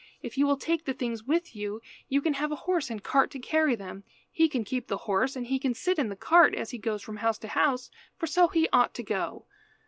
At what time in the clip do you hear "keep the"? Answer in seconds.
4.63-4.97